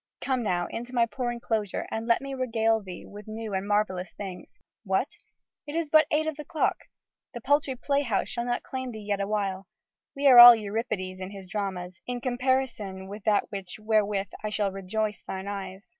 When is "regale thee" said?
2.33-3.05